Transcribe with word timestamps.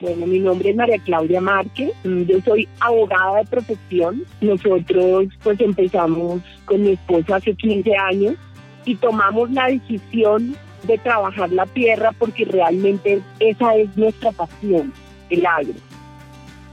Bueno, 0.00 0.28
mi 0.28 0.38
nombre 0.38 0.70
es 0.70 0.76
María 0.76 0.98
Claudia 1.00 1.40
Márquez, 1.40 1.90
mm, 2.04 2.22
yo 2.22 2.40
soy 2.44 2.68
abogada 2.78 3.38
de 3.38 3.46
profesión. 3.46 4.22
Nosotros 4.40 5.26
pues 5.42 5.60
empezamos 5.60 6.40
con 6.66 6.82
mi 6.82 6.90
esposo 6.90 7.34
hace 7.34 7.52
15 7.52 7.96
años 7.96 8.36
y 8.84 8.94
tomamos 8.94 9.50
la 9.50 9.66
decisión 9.66 10.54
de 10.84 10.98
trabajar 10.98 11.50
la 11.50 11.66
tierra 11.66 12.12
porque 12.16 12.44
realmente 12.44 13.20
esa 13.40 13.74
es 13.74 13.96
nuestra 13.96 14.30
pasión, 14.30 14.92
el 15.30 15.44
agro. 15.44 15.74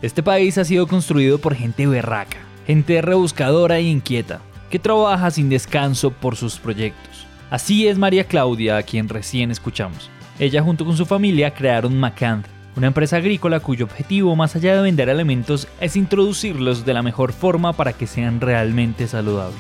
Este 0.04 0.22
país 0.22 0.60
ha 0.60 0.64
sido 0.64 0.86
construido 0.86 1.40
por 1.40 1.56
gente 1.56 1.88
berraca, 1.88 2.38
gente 2.68 3.02
rebuscadora 3.02 3.80
e 3.80 3.90
inquieta, 3.90 4.42
que 4.70 4.78
trabaja 4.78 5.32
sin 5.32 5.50
descanso 5.50 6.12
por 6.12 6.36
sus 6.36 6.60
proyectos. 6.60 7.26
Así 7.50 7.88
es 7.88 7.98
María 7.98 8.26
Claudia, 8.26 8.78
a 8.78 8.84
quien 8.84 9.10
recién 9.10 9.50
escuchamos. 9.50 10.12
Ella 10.38 10.62
junto 10.62 10.86
con 10.86 10.96
su 10.96 11.08
familia 11.08 11.56
crearon 11.56 11.98
Macand, 11.98 12.46
una 12.76 12.88
empresa 12.88 13.18
agrícola 13.18 13.62
cuyo 13.62 13.86
objetivo, 13.86 14.36
más 14.36 14.56
allá 14.56 14.76
de 14.76 14.82
vender 14.82 15.10
alimentos, 15.10 15.68
es 15.80 15.96
introducirlos 15.96 16.86
de 16.86 16.94
la 16.94 17.04
mejor 17.04 17.32
forma 17.32 17.74
para 17.74 17.94
que 17.94 18.08
sean 18.08 18.42
realmente 18.42 19.08
saludables. 19.08 19.60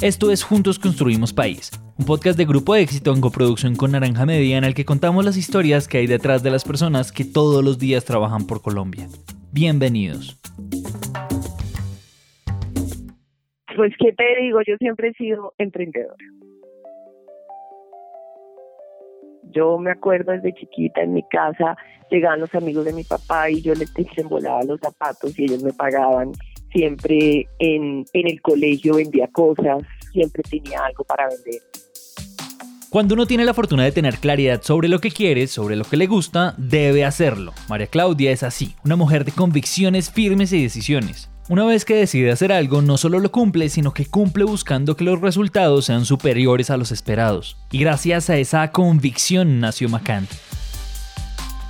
Esto 0.00 0.30
es 0.30 0.44
Juntos 0.44 0.78
Construimos 0.78 1.32
País, 1.32 1.70
un 1.98 2.04
podcast 2.04 2.36
de 2.36 2.44
Grupo 2.44 2.76
Éxito 2.76 3.14
en 3.14 3.22
coproducción 3.22 3.74
con 3.74 3.92
Naranja 3.92 4.26
Media 4.26 4.58
en 4.58 4.64
el 4.64 4.74
que 4.74 4.84
contamos 4.84 5.24
las 5.24 5.38
historias 5.38 5.88
que 5.88 5.98
hay 5.98 6.06
detrás 6.06 6.42
de 6.42 6.50
las 6.50 6.62
personas 6.64 7.10
que 7.10 7.24
todos 7.24 7.64
los 7.64 7.78
días 7.78 8.04
trabajan 8.04 8.46
por 8.46 8.60
Colombia. 8.60 9.08
Bienvenidos. 9.50 10.38
Pues, 13.76 13.92
¿qué 13.98 14.12
te 14.12 14.42
digo? 14.42 14.60
Yo 14.66 14.76
siempre 14.78 15.08
he 15.08 15.14
sido 15.14 15.54
emprendedora. 15.58 16.16
Yo 19.52 19.78
me 19.78 19.90
acuerdo 19.90 20.32
desde 20.32 20.54
chiquita 20.54 21.02
en 21.02 21.14
mi 21.14 21.22
casa, 21.28 21.76
llegaban 22.10 22.40
los 22.40 22.54
amigos 22.54 22.84
de 22.84 22.92
mi 22.92 23.04
papá 23.04 23.50
y 23.50 23.62
yo 23.62 23.74
les 23.74 23.92
desembolaba 23.94 24.62
los 24.64 24.80
zapatos 24.80 25.38
y 25.38 25.44
ellos 25.44 25.62
me 25.62 25.72
pagaban. 25.72 26.32
Siempre 26.72 27.46
en, 27.58 28.04
en 28.12 28.26
el 28.28 28.42
colegio 28.42 28.96
vendía 28.96 29.28
cosas, 29.28 29.82
siempre 30.12 30.42
tenía 30.42 30.84
algo 30.84 31.04
para 31.04 31.28
vender. 31.28 31.62
Cuando 32.90 33.14
uno 33.14 33.26
tiene 33.26 33.44
la 33.44 33.54
fortuna 33.54 33.82
de 33.82 33.90
tener 33.90 34.18
claridad 34.18 34.62
sobre 34.62 34.88
lo 34.88 35.00
que 35.00 35.10
quiere, 35.10 35.48
sobre 35.48 35.74
lo 35.74 35.84
que 35.84 35.96
le 35.96 36.06
gusta, 36.06 36.54
debe 36.56 37.04
hacerlo. 37.04 37.52
María 37.68 37.88
Claudia 37.88 38.30
es 38.30 38.44
así, 38.44 38.76
una 38.84 38.94
mujer 38.94 39.24
de 39.24 39.32
convicciones 39.32 40.12
firmes 40.12 40.52
y 40.52 40.62
decisiones. 40.62 41.33
Una 41.46 41.66
vez 41.66 41.84
que 41.84 41.94
decide 41.94 42.32
hacer 42.32 42.52
algo, 42.52 42.80
no 42.80 42.96
solo 42.96 43.18
lo 43.18 43.30
cumple, 43.30 43.68
sino 43.68 43.92
que 43.92 44.06
cumple 44.06 44.44
buscando 44.44 44.96
que 44.96 45.04
los 45.04 45.20
resultados 45.20 45.84
sean 45.84 46.06
superiores 46.06 46.70
a 46.70 46.78
los 46.78 46.90
esperados. 46.90 47.58
Y 47.70 47.80
gracias 47.80 48.30
a 48.30 48.38
esa 48.38 48.70
convicción 48.70 49.60
nació 49.60 49.90
Macant. 49.90 50.30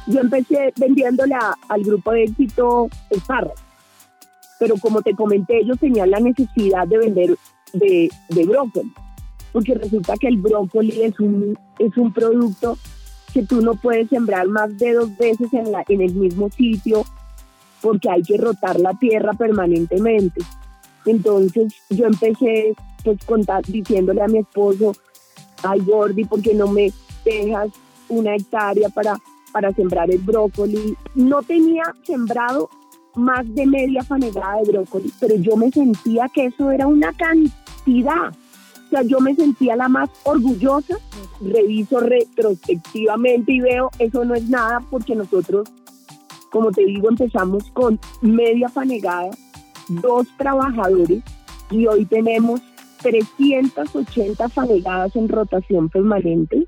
Yo 0.07 0.21
empecé 0.21 0.73
vendiéndola 0.77 1.59
al 1.69 1.83
grupo 1.83 2.13
de 2.13 2.23
éxito 2.23 2.89
Esparra, 3.11 3.51
pero 4.61 4.77
como 4.77 5.03
te 5.03 5.13
comenté, 5.13 5.59
ellos 5.59 5.79
tenían 5.81 6.09
la 6.09 6.21
necesidad 6.21 6.87
de 6.87 6.99
vender 6.99 7.37
de, 7.73 8.09
de 8.29 8.47
brócoli, 8.47 8.93
porque 9.53 9.75
resulta 9.75 10.15
que 10.21 10.29
el 10.29 10.37
brócoli 10.37 11.03
es 11.03 11.19
un, 11.19 11.59
es 11.81 11.97
un 11.97 12.13
producto 12.13 12.79
que 13.33 13.43
tú 13.43 13.61
no 13.61 13.75
puedes 13.75 14.09
sembrar 14.09 14.47
más 14.47 14.79
de 14.79 14.93
dos 14.93 15.17
veces 15.17 15.53
en, 15.53 15.73
la, 15.73 15.85
en 15.89 16.01
el 16.01 16.15
mismo 16.15 16.49
sitio 16.51 17.05
porque 17.85 18.09
hay 18.09 18.23
que 18.23 18.39
rotar 18.39 18.81
la 18.81 18.95
tierra 18.95 19.35
permanentemente. 19.35 20.41
Entonces 21.05 21.75
yo 21.91 22.07
empecé 22.07 22.75
pues 23.05 23.23
contar, 23.27 23.63
diciéndole 23.63 24.23
a 24.23 24.27
mi 24.27 24.39
esposo, 24.39 24.95
ay 25.63 25.81
Gordy, 25.81 26.25
¿por 26.25 26.41
qué 26.41 26.55
no 26.55 26.67
me 26.67 26.91
dejas 27.27 27.69
una 28.09 28.35
hectárea 28.35 28.89
para, 28.89 29.19
para 29.53 29.71
sembrar 29.75 30.11
el 30.11 30.21
brócoli? 30.21 30.97
No 31.15 31.43
tenía 31.43 31.83
sembrado 32.05 32.71
más 33.17 33.45
de 33.55 33.67
media 33.67 34.03
fanegada 34.03 34.63
de 34.63 34.73
brócoli, 34.73 35.13
pero 35.21 35.37
yo 35.37 35.55
me 35.55 35.71
sentía 35.71 36.31
que 36.33 36.47
eso 36.47 36.71
era 36.71 36.87
una 36.87 37.13
cantidad. 37.13 38.33
O 38.87 38.89
sea, 38.89 39.03
yo 39.03 39.21
me 39.21 39.35
sentía 39.35 39.77
la 39.77 39.89
más 39.89 40.09
orgullosa. 40.23 40.97
Reviso 41.43 42.01
retrospectivamente 42.01 43.53
y 43.53 43.61
veo, 43.61 43.91
eso 43.99 44.25
no 44.25 44.35
es 44.35 44.49
nada 44.49 44.81
porque 44.91 45.15
nosotros 45.15 45.69
como 46.55 46.71
te 46.71 46.85
digo, 46.85 47.09
empezamos 47.09 47.69
con 47.73 47.99
media 48.23 48.69
fanegada, 48.69 49.31
dos 49.89 50.29
trabajadores 50.39 51.21
y 51.69 51.89
hoy 51.89 52.05
tenemos 52.05 52.63
380 53.03 54.49
fanegadas 54.51 55.17
en 55.17 55.29
rotación 55.29 55.89
permanente 55.89 56.65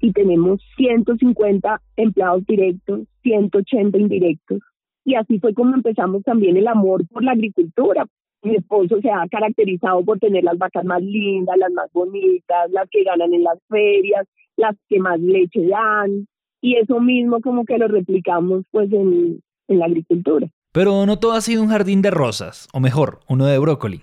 y 0.00 0.12
tenemos 0.12 0.60
150 0.76 1.82
empleados 1.96 2.46
directos, 2.46 3.00
180 3.24 3.98
indirectos. 3.98 4.60
Y 5.04 5.16
así 5.16 5.40
fue 5.40 5.52
como 5.52 5.74
empezamos 5.74 6.22
también 6.22 6.56
el 6.56 6.68
amor 6.68 7.08
por 7.08 7.24
la 7.24 7.32
agricultura. 7.32 8.06
Mi 8.44 8.54
esposo 8.54 9.00
se 9.00 9.10
ha 9.10 9.26
caracterizado 9.28 10.04
por 10.04 10.20
tener 10.20 10.44
las 10.44 10.58
vacas 10.58 10.84
más 10.84 11.02
lindas, 11.02 11.58
las 11.58 11.72
más 11.72 11.92
bonitas, 11.92 12.70
las 12.70 12.88
que 12.88 13.02
ganan 13.02 13.34
en 13.34 13.42
las 13.42 13.58
ferias, 13.68 14.28
las 14.56 14.76
que 14.88 15.00
más 15.00 15.18
leche 15.18 15.66
dan, 15.66 16.28
y 16.60 16.76
eso 16.76 17.00
mismo 17.00 17.40
como 17.40 17.64
que 17.64 17.78
lo 17.78 17.88
replicamos 17.88 18.64
pues 18.70 18.92
en, 18.92 19.40
en 19.68 19.78
la 19.78 19.86
agricultura. 19.86 20.48
Pero 20.72 21.06
no 21.06 21.18
todo 21.18 21.32
ha 21.32 21.40
sido 21.40 21.62
un 21.62 21.68
jardín 21.68 22.02
de 22.02 22.10
rosas, 22.10 22.68
o 22.72 22.80
mejor, 22.80 23.20
uno 23.28 23.46
de 23.46 23.58
brócoli. 23.58 24.02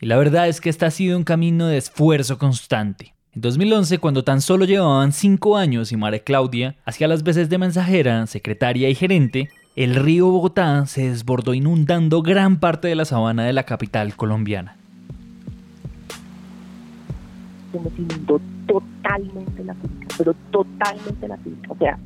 Y 0.00 0.06
la 0.06 0.16
verdad 0.16 0.48
es 0.48 0.60
que 0.60 0.70
este 0.70 0.86
ha 0.86 0.90
sido 0.90 1.16
un 1.16 1.24
camino 1.24 1.68
de 1.68 1.78
esfuerzo 1.78 2.36
constante. 2.36 3.14
En 3.32 3.40
2011, 3.40 3.98
cuando 3.98 4.22
tan 4.22 4.40
solo 4.40 4.64
llevaban 4.64 5.12
5 5.12 5.56
años 5.56 5.92
y 5.92 5.96
María 5.96 6.20
Claudia 6.20 6.76
hacía 6.84 7.08
las 7.08 7.22
veces 7.22 7.48
de 7.48 7.58
mensajera, 7.58 8.26
secretaria 8.26 8.88
y 8.88 8.94
gerente, 8.94 9.50
el 9.76 9.96
río 9.96 10.26
Bogotá 10.26 10.86
se 10.86 11.08
desbordó 11.08 11.52
inundando 11.52 12.22
gran 12.22 12.60
parte 12.60 12.86
de 12.86 12.94
la 12.94 13.04
sabana 13.04 13.44
de 13.44 13.52
la 13.52 13.64
capital 13.64 14.14
colombiana. 14.14 14.76
Se 17.72 17.80
nos 17.80 17.98
inundó 17.98 18.40
totalmente 19.04 19.64
la 19.64 19.74
finca, 19.74 20.06
pero 20.18 20.34
totalmente 20.50 21.28
la 21.28 21.36
finca. 21.38 21.72
O 21.72 21.76
sea, 21.76 21.98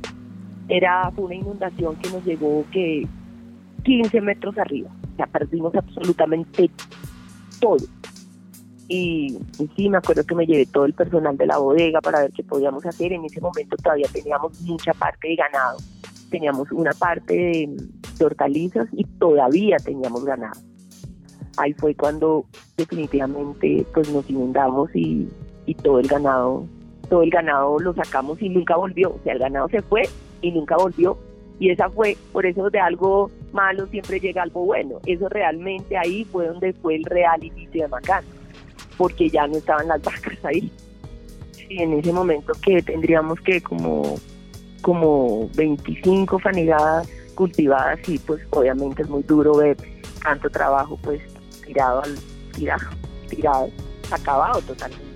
era 0.69 1.13
una 1.17 1.35
inundación 1.35 1.97
que 1.97 2.11
nos 2.11 2.25
llegó 2.25 2.65
que 2.73 3.07
15 3.85 4.21
metros 4.21 4.59
arriba. 4.59 4.91
O 5.13 5.17
sea, 5.17 5.27
perdimos 5.27 5.75
absolutamente 5.75 6.71
todo. 7.61 7.87
Y, 8.89 9.39
sí, 9.77 9.89
me 9.89 9.99
acuerdo 9.99 10.25
que 10.25 10.35
me 10.35 10.47
llevé 10.47 10.67
todo 10.67 10.87
el 10.87 10.95
personal 10.95 11.37
de 11.37 11.47
la 11.47 11.59
bodega 11.59 12.01
para 12.01 12.21
ver 12.21 12.33
qué 12.33 12.43
podíamos 12.43 12.85
hacer. 12.87 13.13
En 13.13 13.25
ese 13.25 13.41
momento 13.41 13.77
todavía 13.77 14.09
teníamos 14.13 14.61
mucha 14.63 14.93
parte 14.95 15.29
de 15.29 15.37
ganado. 15.37 15.79
Teníamos 16.31 16.71
una 16.73 16.93
parte 16.93 17.35
de, 17.35 17.77
de 18.19 18.25
hortalizas 18.25 18.89
y 18.93 19.05
todavía 19.05 19.77
teníamos 19.79 20.25
ganado. 20.25 20.61
Ahí 21.59 21.75
fue 21.75 21.95
cuando 21.95 22.47
definitivamente 22.77 23.85
pues 23.93 24.11
nos 24.13 24.29
inundamos 24.31 24.95
y, 24.95 25.29
y 25.67 25.75
todo 25.75 25.99
el 25.99 26.07
ganado, 26.07 26.67
todo 27.09 27.23
el 27.23 27.31
ganado 27.31 27.79
lo 27.79 27.95
sacamos 27.95 28.41
y 28.41 28.49
nunca 28.49 28.77
volvió. 28.77 29.11
O 29.11 29.21
sea, 29.25 29.33
el 29.33 29.39
ganado 29.39 29.69
se 29.69 29.83
fue 29.83 30.03
y 30.43 30.53
nunca 30.53 30.77
volvió. 30.77 31.19
Y 31.59 31.71
esa 31.71 31.91
fue, 31.91 32.17
por 32.33 32.47
eso 32.47 32.71
de 32.71 32.79
algo 32.79 33.31
malo 33.53 33.87
siempre 33.89 34.21
llega 34.21 34.43
algo 34.43 34.65
bueno. 34.65 35.01
Eso 35.07 35.29
realmente 35.29 35.97
ahí 35.97 36.25
fue 36.25 36.47
donde 36.47 36.73
fue 36.75 36.97
el 36.97 37.05
real 37.05 37.43
inicio 37.43 37.83
de 37.83 37.89
Macán, 37.89 38.25
porque 38.97 39.29
ya 39.29 39.47
no 39.47 39.57
estaban 39.57 39.89
las 39.89 40.01
vacas 40.03 40.45
ahí. 40.45 40.71
Y 41.69 41.83
en 41.83 41.95
ese 41.95 42.13
momento 42.13 42.53
que 42.63 42.81
tendríamos 42.83 43.41
que 43.41 43.61
como, 43.61 44.17
como 44.83 45.49
25 45.57 46.39
fanegadas 46.39 47.09
cultivadas 47.35 48.01
y 48.09 48.19
pues 48.19 48.41
obviamente 48.51 49.03
es 49.03 49.09
muy 49.09 49.23
duro 49.23 49.57
ver 49.57 49.77
tanto 50.23 50.51
trabajo 50.51 50.99
pues 51.03 51.21
tirado 51.65 52.03
al 52.03 52.17
tirado, 52.53 52.89
tirado, 53.29 53.69
acabado 54.11 54.61
totalmente. 54.63 55.08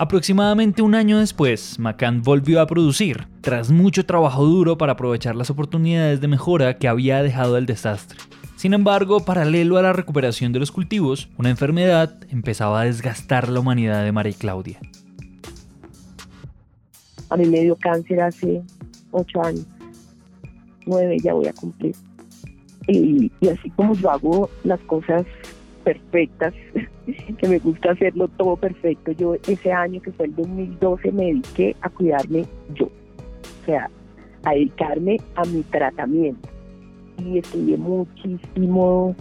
Aproximadamente 0.00 0.80
un 0.80 0.94
año 0.94 1.18
después, 1.18 1.76
Macan 1.80 2.22
volvió 2.22 2.60
a 2.60 2.68
producir, 2.68 3.26
tras 3.40 3.72
mucho 3.72 4.06
trabajo 4.06 4.44
duro 4.44 4.78
para 4.78 4.92
aprovechar 4.92 5.34
las 5.34 5.50
oportunidades 5.50 6.20
de 6.20 6.28
mejora 6.28 6.78
que 6.78 6.86
había 6.86 7.20
dejado 7.20 7.58
el 7.58 7.66
desastre. 7.66 8.16
Sin 8.54 8.74
embargo, 8.74 9.24
paralelo 9.24 9.76
a 9.76 9.82
la 9.82 9.92
recuperación 9.92 10.52
de 10.52 10.60
los 10.60 10.70
cultivos, 10.70 11.28
una 11.36 11.50
enfermedad 11.50 12.14
empezaba 12.30 12.80
a 12.80 12.84
desgastar 12.84 13.48
la 13.48 13.58
humanidad 13.58 14.04
de 14.04 14.12
María 14.12 14.34
Claudia. 14.38 14.78
A 17.30 17.36
mí 17.36 17.46
me 17.46 17.62
dio 17.62 17.74
cáncer 17.74 18.20
hace 18.20 18.62
ocho 19.10 19.42
años, 19.42 19.66
nueve 20.86 21.16
ya 21.20 21.34
voy 21.34 21.48
a 21.48 21.52
cumplir. 21.52 21.96
Y, 22.86 23.32
y 23.40 23.48
así 23.48 23.68
como 23.70 23.94
yo 23.94 24.10
hago 24.12 24.48
las 24.62 24.78
cosas 24.82 25.26
perfectas, 25.88 26.52
que 27.38 27.48
me 27.48 27.58
gusta 27.58 27.92
hacerlo 27.92 28.28
todo 28.28 28.56
perfecto. 28.56 29.12
Yo 29.12 29.36
ese 29.46 29.72
año 29.72 30.02
que 30.02 30.12
fue 30.12 30.26
el 30.26 30.36
2012 30.36 31.12
me 31.12 31.24
dediqué 31.24 31.74
a 31.80 31.88
cuidarme 31.88 32.44
yo, 32.74 32.86
o 32.86 33.64
sea, 33.64 33.88
a 34.44 34.52
dedicarme 34.52 35.16
a 35.34 35.44
mi 35.46 35.62
tratamiento. 35.62 36.46
y 37.18 37.38
estudié 37.38 37.76
muchísimo 37.78 39.16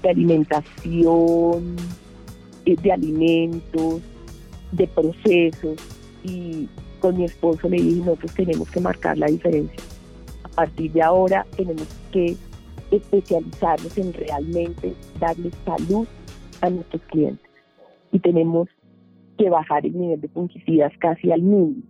de 0.00 0.08
alimentación, 0.08 1.76
eh, 2.64 2.76
de 2.80 2.92
alimentos, 2.92 4.00
de 4.70 4.86
procesos 4.86 5.76
y 6.22 6.68
con 7.00 7.18
mi 7.18 7.24
esposo 7.24 7.68
le 7.68 7.78
dije, 7.78 7.98
nosotros 7.98 8.32
tenemos 8.34 8.70
que 8.70 8.80
marcar 8.80 9.18
la 9.18 9.26
diferencia. 9.26 9.82
A 10.44 10.48
partir 10.48 10.92
de 10.92 11.02
ahora 11.02 11.44
tenemos 11.56 11.88
que 12.12 12.36
especializarnos 12.92 13.96
en 13.98 14.12
realmente 14.12 14.94
darle 15.18 15.50
salud 15.64 16.06
a 16.60 16.70
nuestros 16.70 17.02
clientes 17.02 17.50
y 18.12 18.18
tenemos 18.18 18.68
que 19.38 19.50
bajar 19.50 19.84
el 19.86 19.98
nivel 19.98 20.20
de 20.20 20.28
fungicidas 20.28 20.92
casi 20.98 21.32
al 21.32 21.42
mínimo. 21.42 21.82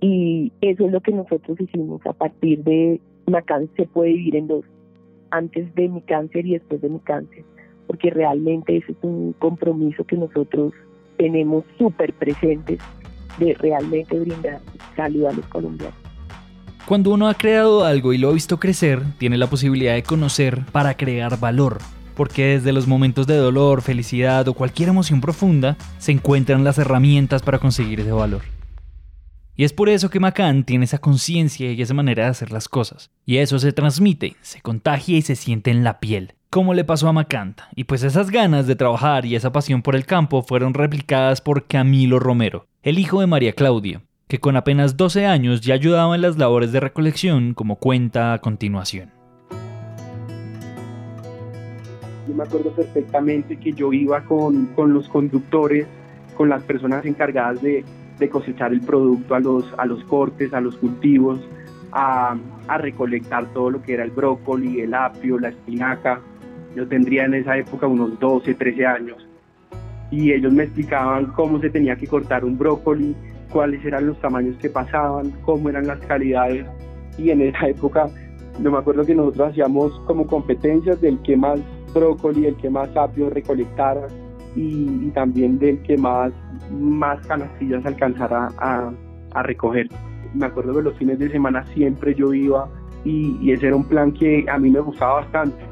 Y 0.00 0.52
eso 0.60 0.86
es 0.86 0.92
lo 0.92 1.00
que 1.00 1.12
nosotros 1.12 1.58
hicimos 1.60 2.04
a 2.06 2.12
partir 2.12 2.62
de 2.62 3.00
Macan 3.26 3.68
se 3.76 3.86
puede 3.86 4.12
vivir 4.12 4.36
en 4.36 4.48
dos, 4.48 4.64
antes 5.30 5.74
de 5.74 5.88
mi 5.88 6.02
cáncer 6.02 6.46
y 6.46 6.52
después 6.52 6.82
de 6.82 6.90
mi 6.90 6.98
cáncer, 7.00 7.44
porque 7.86 8.10
realmente 8.10 8.76
ese 8.76 8.92
es 8.92 8.98
un 9.02 9.34
compromiso 9.38 10.04
que 10.04 10.16
nosotros 10.16 10.74
tenemos 11.16 11.64
súper 11.78 12.12
presentes 12.12 12.80
de 13.38 13.54
realmente 13.54 14.18
brindar 14.18 14.60
salud 14.94 15.24
a 15.24 15.32
los 15.32 15.46
colombianos. 15.46 16.03
Cuando 16.86 17.12
uno 17.12 17.28
ha 17.28 17.34
creado 17.34 17.86
algo 17.86 18.12
y 18.12 18.18
lo 18.18 18.28
ha 18.28 18.32
visto 18.32 18.60
crecer, 18.60 19.02
tiene 19.16 19.38
la 19.38 19.46
posibilidad 19.46 19.94
de 19.94 20.02
conocer 20.02 20.66
para 20.70 20.98
crear 20.98 21.40
valor, 21.40 21.78
porque 22.14 22.44
desde 22.44 22.74
los 22.74 22.86
momentos 22.86 23.26
de 23.26 23.36
dolor, 23.36 23.80
felicidad 23.80 24.46
o 24.48 24.52
cualquier 24.52 24.90
emoción 24.90 25.22
profunda 25.22 25.78
se 25.96 26.12
encuentran 26.12 26.62
las 26.62 26.76
herramientas 26.76 27.40
para 27.40 27.58
conseguir 27.58 28.00
ese 28.00 28.12
valor. 28.12 28.42
Y 29.56 29.64
es 29.64 29.72
por 29.72 29.88
eso 29.88 30.10
que 30.10 30.20
Macan 30.20 30.64
tiene 30.64 30.84
esa 30.84 30.98
conciencia 30.98 31.72
y 31.72 31.80
esa 31.80 31.94
manera 31.94 32.24
de 32.24 32.30
hacer 32.30 32.52
las 32.52 32.68
cosas. 32.68 33.10
Y 33.24 33.38
eso 33.38 33.58
se 33.58 33.72
transmite, 33.72 34.36
se 34.42 34.60
contagia 34.60 35.16
y 35.16 35.22
se 35.22 35.36
siente 35.36 35.70
en 35.70 35.84
la 35.84 36.00
piel, 36.00 36.34
como 36.50 36.74
le 36.74 36.84
pasó 36.84 37.08
a 37.08 37.14
Macanta. 37.14 37.70
Y 37.74 37.84
pues 37.84 38.02
esas 38.02 38.30
ganas 38.30 38.66
de 38.66 38.76
trabajar 38.76 39.24
y 39.24 39.36
esa 39.36 39.52
pasión 39.52 39.80
por 39.80 39.96
el 39.96 40.04
campo 40.04 40.42
fueron 40.42 40.74
replicadas 40.74 41.40
por 41.40 41.66
Camilo 41.66 42.18
Romero, 42.18 42.66
el 42.82 42.98
hijo 42.98 43.20
de 43.20 43.26
María 43.26 43.54
Claudia, 43.54 44.02
que 44.28 44.40
con 44.40 44.56
apenas 44.56 44.96
12 44.96 45.26
años 45.26 45.60
ya 45.60 45.74
ayudaba 45.74 46.14
en 46.14 46.22
las 46.22 46.38
labores 46.38 46.72
de 46.72 46.80
recolección, 46.80 47.54
como 47.54 47.76
cuenta 47.76 48.32
a 48.32 48.40
continuación. 48.40 49.10
Yo 52.28 52.34
me 52.34 52.42
acuerdo 52.42 52.70
perfectamente 52.70 53.56
que 53.58 53.72
yo 53.72 53.92
iba 53.92 54.22
con, 54.24 54.66
con 54.74 54.94
los 54.94 55.08
conductores, 55.08 55.86
con 56.36 56.48
las 56.48 56.62
personas 56.62 57.04
encargadas 57.04 57.60
de, 57.60 57.84
de 58.18 58.28
cosechar 58.28 58.72
el 58.72 58.80
producto 58.80 59.34
a 59.34 59.40
los, 59.40 59.66
a 59.76 59.84
los 59.84 60.02
cortes, 60.04 60.54
a 60.54 60.60
los 60.60 60.76
cultivos, 60.76 61.40
a, 61.92 62.36
a, 62.66 62.78
recolectar 62.78 63.52
todo 63.52 63.70
lo 63.70 63.82
que 63.82 63.92
era 63.94 64.04
el 64.04 64.10
brócoli, 64.10 64.80
el 64.80 64.94
apio, 64.94 65.38
la 65.38 65.50
espinaca. 65.50 66.20
Yo 66.74 66.88
tendría 66.88 67.26
en 67.26 67.34
esa 67.34 67.58
época 67.58 67.86
unos 67.86 68.18
12, 68.18 68.54
13 68.54 68.86
años. 68.86 69.28
Y 70.10 70.32
ellos 70.32 70.52
me 70.52 70.64
explicaban 70.64 71.26
cómo 71.26 71.60
se 71.60 71.70
tenía 71.70 71.96
que 71.96 72.06
cortar 72.06 72.44
un 72.44 72.56
brócoli, 72.56 73.14
cuáles 73.54 73.84
eran 73.84 74.08
los 74.08 74.20
tamaños 74.20 74.56
que 74.56 74.68
pasaban, 74.68 75.30
cómo 75.42 75.70
eran 75.70 75.86
las 75.86 76.00
calidades. 76.00 76.66
Y 77.16 77.30
en 77.30 77.40
esa 77.40 77.68
época, 77.68 78.08
no 78.58 78.72
me 78.72 78.78
acuerdo 78.78 79.06
que 79.06 79.14
nosotros 79.14 79.50
hacíamos 79.50 79.92
como 80.06 80.26
competencias 80.26 81.00
del 81.00 81.22
que 81.22 81.36
más 81.36 81.60
brócoli, 81.94 82.46
el 82.46 82.56
que 82.56 82.68
más 82.68 82.88
apio 82.96 83.30
recolectara 83.30 84.08
y, 84.56 85.06
y 85.06 85.10
también 85.14 85.60
del 85.60 85.80
que 85.82 85.96
más 85.96 86.32
más 86.72 87.24
canastillas 87.28 87.86
alcanzara 87.86 88.48
a, 88.58 88.90
a, 89.34 89.42
recoger. 89.44 89.88
Me 90.34 90.46
acuerdo 90.46 90.74
que 90.74 90.82
los 90.82 90.98
fines 90.98 91.20
de 91.20 91.30
semana 91.30 91.64
siempre 91.74 92.12
yo 92.14 92.34
iba 92.34 92.68
y, 93.04 93.38
y, 93.40 93.52
ese 93.52 93.68
era 93.68 93.76
un 93.76 93.84
plan 93.84 94.10
que 94.12 94.44
a 94.48 94.58
mí 94.58 94.68
me 94.70 94.80
gustaba 94.80 95.20
bastante. 95.20 95.62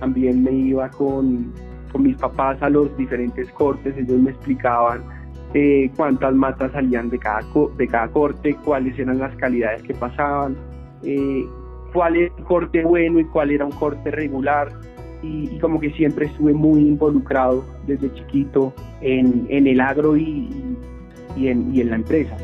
También 0.00 0.42
me 0.42 0.52
iba 0.52 0.88
con, 0.88 1.52
con 1.90 2.04
mis 2.04 2.16
papás 2.16 2.62
a 2.62 2.70
los 2.70 2.96
diferentes 2.96 3.50
cortes, 3.52 3.94
ellos 3.98 4.18
me 4.18 4.30
explicaban 4.30 5.21
eh, 5.54 5.90
cuántas 5.96 6.34
matas 6.34 6.72
salían 6.72 7.10
de 7.10 7.18
cada, 7.18 7.40
de 7.76 7.88
cada 7.88 8.08
corte, 8.08 8.56
cuáles 8.64 8.98
eran 8.98 9.18
las 9.18 9.34
calidades 9.36 9.82
que 9.82 9.94
pasaban, 9.94 10.56
eh, 11.02 11.44
cuál 11.92 12.16
era 12.16 12.34
un 12.36 12.44
corte 12.44 12.84
bueno 12.84 13.20
y 13.20 13.24
cuál 13.26 13.50
era 13.50 13.64
un 13.64 13.72
corte 13.72 14.10
regular 14.10 14.68
y, 15.22 15.54
y, 15.54 15.58
como 15.58 15.78
que 15.78 15.90
siempre 15.92 16.26
estuve 16.26 16.52
muy 16.52 16.80
involucrado 16.80 17.64
desde 17.86 18.12
chiquito 18.14 18.72
en, 19.00 19.46
en 19.50 19.66
el 19.66 19.80
agro 19.80 20.16
y, 20.16 20.48
y, 21.36 21.48
en, 21.48 21.74
y 21.74 21.80
en 21.80 21.90
la 21.90 21.96
empresa. 21.96 22.36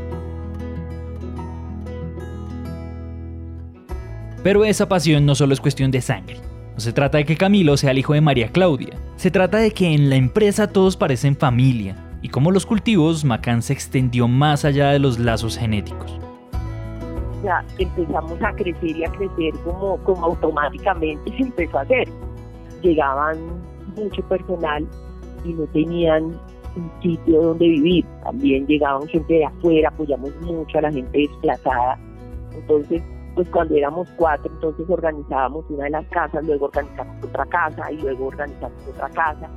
Pero 4.43 4.65
esa 4.65 4.89
pasión 4.89 5.27
no 5.27 5.35
solo 5.35 5.53
es 5.53 5.61
cuestión 5.61 5.91
de 5.91 6.01
sangre. 6.01 6.37
No 6.75 6.81
se 6.81 6.93
trata 6.93 7.19
de 7.19 7.25
que 7.25 7.37
Camilo 7.37 7.77
sea 7.77 7.91
el 7.91 7.99
hijo 7.99 8.15
de 8.15 8.21
María 8.21 8.49
Claudia. 8.49 8.95
Se 9.17 9.33
trata 9.33 9.59
de 9.59 9.73
que 9.73 9.93
en 9.93 10.09
la 10.09 10.17
empresa 10.17 10.69
todos 10.69 10.97
parecen 10.97 11.37
familia. 11.37 11.97
Y 12.23 12.29
como 12.29 12.51
los 12.51 12.67
cultivos, 12.67 13.25
Macán 13.25 13.63
se 13.63 13.73
extendió 13.73 14.29
más 14.29 14.65
allá 14.65 14.91
de 14.91 14.99
los 14.99 15.19
lazos 15.19 15.57
genéticos. 15.57 16.19
Ya 17.45 17.65
empezamos 17.79 18.43
a 18.43 18.53
crecer 18.53 18.97
y 18.97 19.05
a 19.05 19.11
crecer 19.11 19.55
como, 19.65 19.97
como 19.99 20.27
automáticamente 20.27 21.31
se 21.31 21.43
empezó 21.43 21.79
a 21.79 21.83
hacer 21.83 22.09
llegaban 22.83 23.39
mucho 23.97 24.23
personal 24.29 24.87
y 25.45 25.53
no 25.53 25.67
tenían 25.67 26.25
un 26.25 26.93
sitio 27.03 27.43
donde 27.43 27.67
vivir. 27.69 28.05
También 28.25 28.67
llegaban 28.67 29.07
gente 29.09 29.35
de 29.35 29.45
afuera, 29.45 29.89
apoyamos 29.89 30.35
mucho 30.43 30.79
a 30.79 30.83
la 30.83 30.93
gente 30.93 31.19
desplazada. 31.19 31.99
Entonces, 32.53 33.03
pues 33.35 33.49
cuando 33.51 33.77
éramos 33.77 34.09
cuatro, 34.17 34.51
entonces 34.53 34.89
organizábamos 34.89 35.65
una 35.69 35.85
de 35.85 35.91
las 35.91 36.07
casas, 36.09 36.45
luego 36.45 36.67
organizamos 36.67 37.25
otra 37.25 37.47
casa 37.47 37.93
y 37.93 37.97
luego 37.99 38.27
organizamos 38.27 38.89
otra 38.89 39.09
casa, 39.11 39.49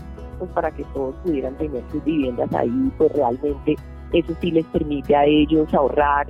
pues 0.42 0.52
para 0.54 0.72
que 0.72 0.84
todos 0.86 1.16
pudieran 1.18 1.56
tener 1.58 1.84
sus 1.92 2.04
viviendas 2.04 2.52
ahí, 2.56 2.92
pues 2.98 3.12
realmente 3.14 3.76
eso 4.12 4.34
sí 4.42 4.50
les 4.50 4.66
permite 4.66 5.16
a 5.16 5.24
ellos 5.24 5.72
ahorrar 5.72 6.28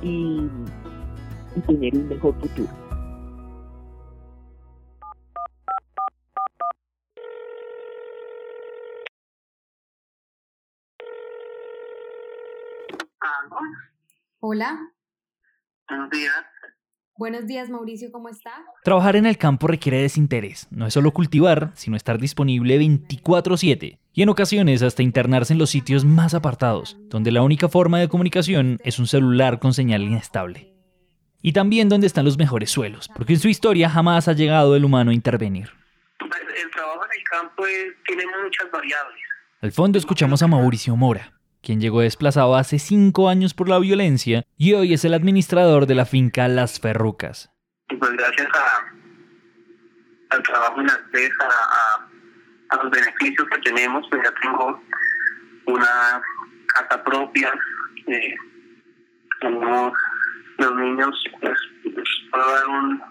y, 0.00 0.48
y 1.54 1.60
tener 1.60 1.94
un 1.94 2.08
mejor 2.08 2.34
futuro. 2.40 2.72
Hola. 14.40 14.78
Buenos 15.88 16.10
días. 16.10 16.51
Buenos 17.18 17.46
días, 17.46 17.68
Mauricio, 17.68 18.10
¿cómo 18.10 18.30
está? 18.30 18.52
Trabajar 18.82 19.16
en 19.16 19.26
el 19.26 19.36
campo 19.36 19.66
requiere 19.66 20.00
desinterés. 20.00 20.66
No 20.70 20.86
es 20.86 20.94
solo 20.94 21.12
cultivar, 21.12 21.70
sino 21.74 21.94
estar 21.94 22.18
disponible 22.18 22.78
24/7 22.78 23.98
y 24.14 24.22
en 24.22 24.28
ocasiones 24.30 24.82
hasta 24.82 25.02
internarse 25.02 25.52
en 25.52 25.58
los 25.58 25.68
sitios 25.68 26.06
más 26.06 26.32
apartados, 26.32 26.96
donde 27.10 27.30
la 27.30 27.42
única 27.42 27.68
forma 27.68 28.00
de 28.00 28.08
comunicación 28.08 28.78
es 28.82 28.98
un 28.98 29.06
celular 29.06 29.58
con 29.58 29.74
señal 29.74 30.02
inestable. 30.02 30.72
Y 31.42 31.52
también 31.52 31.90
donde 31.90 32.06
están 32.06 32.24
los 32.24 32.38
mejores 32.38 32.70
suelos, 32.70 33.10
porque 33.14 33.34
en 33.34 33.40
su 33.40 33.48
historia 33.48 33.90
jamás 33.90 34.26
ha 34.28 34.32
llegado 34.32 34.74
el 34.74 34.84
humano 34.84 35.10
a 35.10 35.14
intervenir. 35.14 35.70
El 36.18 36.70
trabajo 36.70 37.04
en 37.04 37.10
el 37.18 37.24
campo 37.30 37.66
es, 37.66 37.92
tiene 38.06 38.24
muchas 38.42 38.70
variables. 38.72 39.20
Al 39.60 39.72
fondo 39.72 39.98
escuchamos 39.98 40.42
a 40.42 40.46
Mauricio 40.46 40.96
Mora, 40.96 41.32
quien 41.62 41.80
llegó 41.80 42.00
desplazado 42.00 42.56
hace 42.56 42.78
cinco 42.78 43.28
años 43.28 43.54
por 43.54 43.68
la 43.68 43.78
violencia 43.78 44.44
y 44.56 44.74
hoy 44.74 44.92
es 44.92 45.04
el 45.04 45.14
administrador 45.14 45.86
de 45.86 45.94
la 45.94 46.04
finca 46.04 46.48
Las 46.48 46.80
Ferrucas. 46.80 47.50
Pues 47.88 48.10
gracias 48.12 48.48
al 50.30 50.42
trabajo 50.42 50.80
en 50.80 50.86
la 50.86 50.94
empresa, 50.94 51.48
a, 51.48 52.74
a, 52.74 52.82
los 52.82 52.90
beneficios 52.90 53.48
que 53.48 53.58
tenemos, 53.58 54.06
pues 54.10 54.22
ya 54.24 54.32
tengo 54.40 54.82
una 55.66 56.22
casa 56.66 57.04
propia, 57.04 57.52
eh, 58.06 58.34
tengo 59.40 59.92
los 60.58 60.74
niños, 60.74 61.24
pues, 61.40 61.58
puedo 62.30 62.52
dar 62.52 62.68
un, 62.68 63.02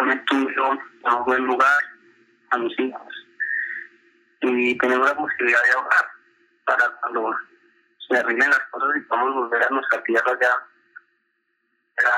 un 0.00 0.10
estudio 0.10 0.78
a 1.04 1.16
un 1.16 1.24
buen 1.24 1.44
lugar 1.44 1.82
a 2.50 2.58
mis 2.58 2.78
hijos 2.78 3.26
y 4.42 4.78
tenemos 4.78 5.08
la 5.08 5.16
posibilidad 5.16 5.62
de 5.62 5.70
ahorrar 5.72 6.06
para 6.64 6.90
cuando 7.00 7.34
se 8.08 8.16
arreglen 8.16 8.50
las 8.50 8.62
cosas 8.70 8.88
y 8.96 9.00
podamos 9.00 9.34
volver 9.34 9.62
a 9.62 9.68
nuestra 9.70 10.02
tierra 10.04 10.32
ya, 10.40 10.50
ya 12.02 12.10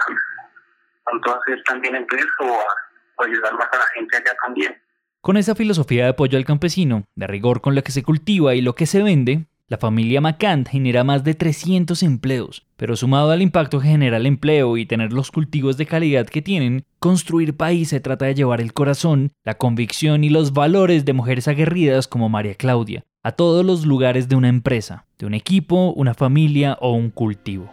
hacer 1.32 1.62
también 1.64 1.96
o 1.96 3.22
ayudar 3.22 3.54
más 3.54 3.68
a 3.72 3.76
la 3.76 3.86
gente 3.94 4.16
allá 4.16 4.36
también. 4.44 4.76
Con 5.20 5.36
esa 5.36 5.54
filosofía 5.54 6.04
de 6.04 6.10
apoyo 6.10 6.38
al 6.38 6.44
campesino, 6.44 7.04
de 7.14 7.26
rigor 7.26 7.60
con 7.60 7.74
lo 7.74 7.82
que 7.82 7.92
se 7.92 8.02
cultiva 8.02 8.54
y 8.54 8.60
lo 8.60 8.74
que 8.74 8.86
se 8.86 9.02
vende, 9.02 9.46
la 9.66 9.76
familia 9.76 10.22
McCann 10.22 10.64
genera 10.64 11.04
más 11.04 11.24
de 11.24 11.34
300 11.34 12.02
empleos, 12.02 12.66
pero 12.76 12.96
sumado 12.96 13.30
al 13.32 13.42
impacto 13.42 13.80
que 13.80 13.88
genera 13.88 14.16
el 14.16 14.24
empleo 14.24 14.78
y 14.78 14.86
tener 14.86 15.12
los 15.12 15.30
cultivos 15.30 15.76
de 15.76 15.84
calidad 15.84 16.26
que 16.26 16.40
tienen, 16.40 16.86
construir 16.98 17.54
país 17.54 17.90
se 17.90 18.00
trata 18.00 18.24
de 18.24 18.34
llevar 18.34 18.62
el 18.62 18.72
corazón, 18.72 19.32
la 19.44 19.58
convicción 19.58 20.24
y 20.24 20.30
los 20.30 20.54
valores 20.54 21.04
de 21.04 21.12
mujeres 21.12 21.48
aguerridas 21.48 22.08
como 22.08 22.30
María 22.30 22.54
Claudia, 22.54 23.04
a 23.22 23.32
todos 23.32 23.64
los 23.64 23.84
lugares 23.84 24.28
de 24.28 24.36
una 24.36 24.48
empresa, 24.48 25.06
de 25.18 25.26
un 25.26 25.34
equipo, 25.34 25.92
una 25.92 26.14
familia 26.14 26.76
o 26.80 26.92
un 26.92 27.10
cultivo. 27.10 27.70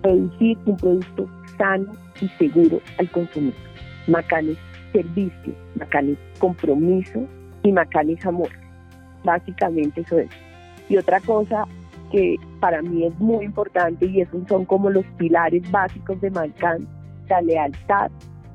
producir 0.00 0.56
un 0.64 0.76
producto 0.76 1.28
sano 1.58 1.92
y 2.20 2.28
seguro 2.38 2.80
al 2.98 3.10
consumidor. 3.10 3.54
Macán 4.06 4.48
es 4.48 4.58
servicio, 4.92 5.54
Macán 5.74 6.10
es 6.10 6.38
compromiso 6.38 7.26
y 7.62 7.72
Macán 7.72 8.08
es 8.08 8.24
amor. 8.24 8.48
Básicamente 9.24 10.00
eso 10.00 10.18
es. 10.18 10.30
Y 10.88 10.96
otra 10.96 11.20
cosa 11.20 11.64
que 12.10 12.36
para 12.60 12.80
mí 12.80 13.04
es 13.04 13.18
muy 13.18 13.44
importante 13.44 14.06
y 14.06 14.22
esos 14.22 14.46
son 14.48 14.64
como 14.64 14.88
los 14.88 15.04
pilares 15.18 15.68
básicos 15.70 16.18
de 16.22 16.30
Macán, 16.30 16.88
la 17.28 17.42
lealtad, 17.42 18.10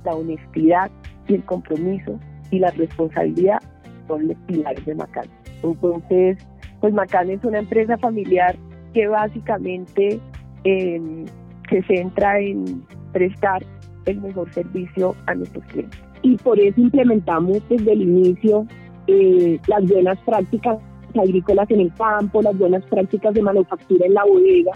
la 0.05 0.13
honestidad 0.13 0.89
y 1.27 1.35
el 1.35 1.43
compromiso 1.43 2.19
y 2.51 2.59
la 2.59 2.71
responsabilidad 2.71 3.59
son 4.07 4.27
los 4.27 4.37
pilares 4.47 4.85
de 4.85 4.95
Macán. 4.95 5.25
Entonces, 5.63 6.37
pues 6.81 6.93
Macán 6.93 7.29
es 7.29 7.43
una 7.43 7.59
empresa 7.59 7.97
familiar 7.97 8.55
que 8.93 9.07
básicamente 9.07 10.19
em, 10.63 11.25
se 11.69 11.81
centra 11.83 12.39
en 12.39 12.83
prestar 13.11 13.63
el 14.05 14.21
mejor 14.21 14.53
servicio 14.53 15.15
a 15.27 15.35
nuestros 15.35 15.63
clientes. 15.65 15.99
Y 16.21 16.37
por 16.37 16.59
eso 16.59 16.79
implementamos 16.79 17.61
desde 17.69 17.93
el 17.93 18.01
inicio 18.01 18.65
eh, 19.07 19.59
las 19.67 19.85
buenas 19.87 20.19
prácticas 20.19 20.79
agrícolas 21.15 21.69
en 21.69 21.81
el 21.81 21.93
campo, 21.93 22.41
las 22.41 22.57
buenas 22.57 22.83
prácticas 22.85 23.33
de 23.33 23.41
manufactura 23.41 24.05
en 24.05 24.13
la 24.13 24.23
bodega. 24.25 24.71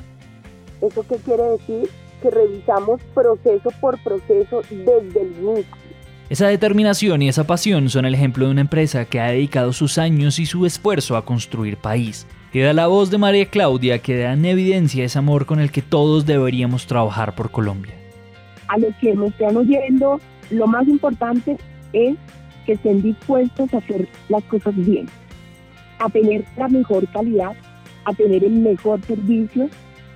¿Eso 0.82 1.04
qué 1.08 1.16
quiere 1.18 1.44
decir? 1.44 1.90
Que 2.22 2.30
revisamos 2.30 3.02
proceso 3.14 3.70
por 3.82 4.02
proceso 4.04 4.62
desde 4.70 5.22
el 5.22 5.34
inicio. 5.42 5.87
Esa 6.30 6.48
determinación 6.48 7.22
y 7.22 7.30
esa 7.30 7.48
pasión 7.48 7.88
son 7.90 8.04
el 8.04 8.14
ejemplo 8.14 8.46
de 8.46 8.52
una 8.52 8.62
empresa 8.62 9.06
que 9.06 9.22
ha 9.22 9.32
dedicado 9.32 9.72
sus 9.72 9.98
años 9.98 10.40
y 10.40 10.46
su 10.46 10.66
esfuerzo 10.66 11.16
a 11.16 11.24
construir 11.24 11.78
país. 11.78 12.28
Queda 12.52 12.74
la 12.74 12.88
voz 12.88 13.10
de 13.10 13.18
María 13.18 13.46
Claudia 13.46 14.00
que 14.00 14.18
da 14.18 14.34
en 14.34 14.44
evidencia 14.44 15.06
ese 15.06 15.20
amor 15.20 15.46
con 15.46 15.62
el 15.62 15.72
que 15.72 15.82
todos 15.82 16.26
deberíamos 16.26 16.86
trabajar 16.86 17.34
por 17.34 17.50
Colombia. 17.50 17.94
A 18.68 18.78
los 18.78 18.94
que 18.96 19.16
me 19.16 19.28
están 19.28 19.56
oyendo, 19.56 20.20
lo 20.50 20.68
más 20.68 20.86
importante 20.90 21.56
es 21.94 22.18
que 22.66 22.74
estén 22.74 23.02
dispuestos 23.02 23.74
a 23.74 23.78
hacer 23.78 24.10
las 24.28 24.44
cosas 24.44 24.76
bien, 24.76 25.08
a 26.00 26.10
tener 26.10 26.44
la 26.58 26.68
mejor 26.68 27.08
calidad, 27.08 27.54
a 28.04 28.14
tener 28.14 28.44
el 28.44 28.52
mejor 28.52 29.02
servicio. 29.06 29.70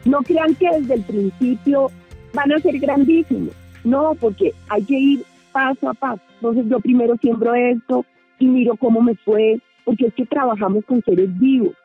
No 0.03 0.19
crean 0.23 0.55
que 0.55 0.67
desde 0.77 0.95
el 0.95 1.03
principio 1.03 1.89
van 2.33 2.51
a 2.51 2.59
ser 2.59 2.79
grandísimos, 2.79 3.53
no, 3.85 4.13
porque 4.19 4.53
hay 4.67 4.83
que 4.83 4.99
ir 4.99 5.30
paso 5.51 5.89
a 5.89 5.93
paso. 5.93 6.21
Entonces 6.35 6.65
yo 6.67 6.79
primero 6.79 7.15
siembro 7.17 7.53
esto 7.53 8.05
y 8.39 8.47
miro 8.47 8.75
cómo 8.75 9.01
me 9.01 9.15
fue, 9.15 9.59
porque 9.85 10.07
es 10.07 10.13
que 10.13 10.25
trabajamos 10.25 10.85
con 10.85 11.01
seres 11.03 11.37
vivos. 11.39 11.75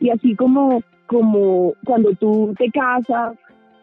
Y 0.00 0.10
así 0.10 0.34
como, 0.34 0.82
como 1.06 1.74
cuando 1.84 2.12
tú 2.14 2.54
te 2.56 2.70
casas 2.70 3.36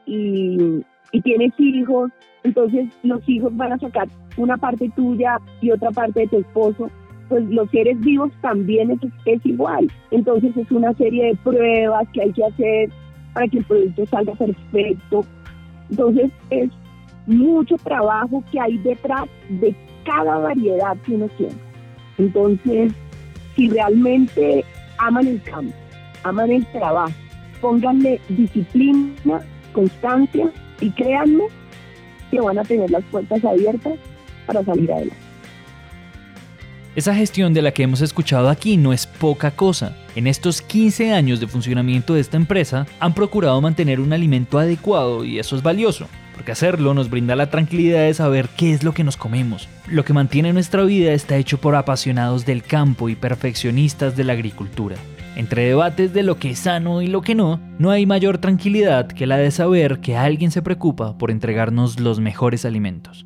y, 0.06 0.84
y 1.12 1.22
tienes 1.22 1.54
hijos, 1.58 2.12
entonces 2.44 2.88
los 3.04 3.28
hijos 3.28 3.56
van 3.56 3.74
a 3.74 3.80
sacar 3.80 4.08
una 4.38 4.58
parte 4.58 4.90
tuya 4.96 5.40
y 5.62 5.72
otra 5.72 5.92
parte 5.92 6.22
de 6.22 6.28
tu 6.28 6.38
esposo, 6.38 6.90
pues 7.28 7.44
los 7.50 7.70
seres 7.72 8.00
vivos 8.02 8.32
también 8.42 8.92
es, 8.92 9.00
es 9.26 9.46
igual. 9.46 9.88
Entonces 10.12 10.56
es 10.56 10.72
una 10.72 10.94
serie 10.94 11.26
de 11.26 11.36
pruebas 11.38 12.08
que 12.14 12.22
hay 12.22 12.32
que 12.32 12.46
hacer 12.46 12.90
para 13.34 13.48
que 13.48 13.58
el 13.58 13.66
producto 13.66 14.06
salga 14.06 14.34
perfecto. 14.34 15.26
Entonces 15.90 16.32
es 16.50 16.70
mucho 17.28 17.76
trabajo 17.78 18.44
que 18.52 18.60
hay 18.60 18.78
detrás 18.80 19.26
de 19.50 19.76
cada 20.06 20.38
variedad 20.40 20.96
que 21.06 21.14
uno 21.14 21.28
tiene. 21.38 21.56
Entonces, 22.18 22.94
si 23.56 23.70
realmente 23.70 24.64
aman 24.98 25.28
el 25.28 25.42
campo, 25.42 25.74
aman 26.24 26.52
el 26.52 26.66
trabajo, 26.68 27.14
pónganle 27.62 28.22
disciplina, 28.30 29.42
constancia 29.74 30.52
y 30.80 30.90
créanme 30.92 31.46
que 32.32 32.40
van 32.40 32.60
a 32.60 32.64
tener 32.64 32.90
las 32.92 33.04
puertas 33.06 33.44
abiertas 33.44 33.94
para 34.46 34.64
salir 34.64 34.92
adelante. 34.92 35.16
Esa 36.96 37.14
gestión 37.14 37.54
de 37.54 37.62
la 37.62 37.72
que 37.72 37.84
hemos 37.84 38.00
escuchado 38.00 38.48
aquí 38.48 38.78
no 38.78 38.94
es 38.94 39.06
poca 39.06 39.52
cosa. 39.52 39.98
En 40.16 40.28
estos 40.28 40.62
15 40.62 41.12
años 41.12 41.42
de 41.42 41.48
funcionamiento 41.48 42.14
de 42.14 42.22
esta 42.22 42.38
empresa 42.38 42.88
han 43.02 43.14
procurado 43.14 43.60
mantener 43.60 44.00
un 44.00 44.14
alimento 44.14 44.60
adecuado 44.60 45.26
y 45.26 45.38
eso 45.38 45.58
es 45.58 45.64
valioso 45.64 46.08
porque 46.36 46.52
hacerlo 46.52 46.94
nos 46.94 47.10
brinda 47.10 47.36
la 47.36 47.50
tranquilidad 47.50 48.02
de 48.02 48.14
saber 48.14 48.50
qué 48.58 48.74
es 48.74 48.84
lo 48.84 48.94
que 48.94 49.04
nos 49.04 49.18
comemos. 49.18 49.70
Lo 49.88 50.04
que 50.04 50.14
mantiene 50.14 50.52
nuestra 50.54 50.84
vida 50.84 51.14
está 51.14 51.38
hecho 51.38 51.60
por 51.60 51.76
apasionados 51.76 52.46
del 52.46 52.62
campo 52.62 53.08
y 53.10 53.16
perfeccionistas 53.16 54.16
de 54.18 54.26
la 54.26 54.34
agricultura. 54.34 54.98
Entre 55.36 55.66
debates 55.66 56.14
de 56.14 56.24
lo 56.24 56.38
que 56.38 56.52
es 56.52 56.60
sano 56.60 57.02
y 57.02 57.08
lo 57.08 57.22
que 57.22 57.36
no, 57.36 57.60
no 57.80 57.92
hay 57.92 58.06
mayor 58.06 58.38
tranquilidad 58.38 59.08
que 59.08 59.28
la 59.28 59.38
de 59.38 59.52
saber 59.52 60.00
que 60.00 60.18
alguien 60.18 60.52
se 60.52 60.62
preocupa 60.62 61.18
por 61.18 61.32
entregarnos 61.32 62.00
los 62.00 62.20
mejores 62.20 62.66
alimentos. 62.66 63.26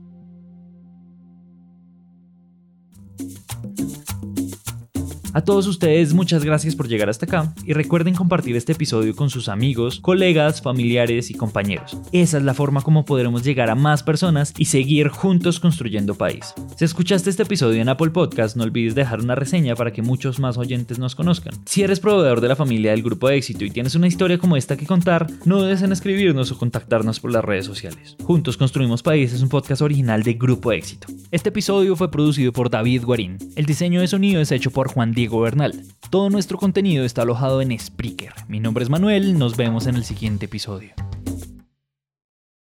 A 5.31 5.41
todos 5.41 5.67
ustedes 5.67 6.15
muchas 6.15 6.43
gracias 6.43 6.75
por 6.75 6.87
llegar 6.87 7.07
hasta 7.07 7.27
acá 7.27 7.53
y 7.63 7.73
recuerden 7.73 8.15
compartir 8.15 8.55
este 8.55 8.71
episodio 8.71 9.15
con 9.15 9.29
sus 9.29 9.47
amigos, 9.47 9.99
colegas, 9.99 10.59
familiares 10.59 11.29
y 11.29 11.35
compañeros. 11.35 11.95
Esa 12.11 12.39
es 12.39 12.43
la 12.43 12.55
forma 12.55 12.81
como 12.81 13.05
podremos 13.05 13.43
llegar 13.43 13.69
a 13.69 13.75
más 13.75 14.01
personas 14.01 14.53
y 14.57 14.65
seguir 14.65 15.09
juntos 15.09 15.59
construyendo 15.59 16.15
país. 16.15 16.55
Si 16.75 16.83
escuchaste 16.83 17.29
este 17.29 17.43
episodio 17.43 17.79
en 17.79 17.89
Apple 17.89 18.09
Podcast, 18.09 18.57
no 18.57 18.63
olvides 18.63 18.95
dejar 18.95 19.21
una 19.21 19.35
reseña 19.35 19.75
para 19.75 19.93
que 19.93 20.01
muchos 20.01 20.39
más 20.39 20.57
oyentes 20.57 20.97
nos 20.97 21.13
conozcan. 21.13 21.53
Si 21.65 21.83
eres 21.83 21.99
proveedor 21.99 22.41
de 22.41 22.47
la 22.47 22.55
familia 22.55 22.91
del 22.91 23.03
grupo 23.03 23.29
éxito 23.29 23.63
y 23.63 23.69
tienes 23.69 23.93
una 23.93 24.07
historia 24.07 24.39
como 24.39 24.57
esta 24.57 24.77
que 24.77 24.87
contar, 24.87 25.27
no 25.45 25.59
dudes 25.59 25.83
en 25.83 25.91
escribirnos 25.91 26.51
o 26.51 26.57
contactarnos 26.57 27.19
por 27.19 27.31
las 27.31 27.45
redes 27.45 27.65
sociales. 27.65 28.17
Juntos 28.23 28.57
construimos 28.57 29.03
país 29.03 29.31
es 29.31 29.43
un 29.43 29.49
podcast 29.49 29.83
original 29.83 30.23
de 30.23 30.33
Grupo 30.33 30.71
Éxito. 30.71 31.07
Este 31.29 31.49
episodio 31.49 31.95
fue 31.95 32.09
producido 32.09 32.51
por 32.51 32.71
David 32.71 33.03
Guarín. 33.03 33.37
El 33.55 33.67
diseño 33.67 34.01
de 34.01 34.07
sonido 34.07 34.41
es 34.41 34.51
hecho 34.51 34.71
por 34.71 34.87
Juan 34.87 35.13
Diego 35.29 35.41
Bernal. 35.41 35.85
Todo 36.09 36.31
nuestro 36.31 36.57
contenido 36.57 37.05
está 37.05 37.21
alojado 37.21 37.61
en 37.61 37.77
Spreaker. 37.77 38.33
Mi 38.47 38.59
nombre 38.59 38.83
es 38.83 38.89
Manuel, 38.89 39.37
nos 39.37 39.55
vemos 39.57 39.85
en 39.85 39.93
el 39.93 40.03
siguiente 40.03 40.45
episodio. 40.45 40.89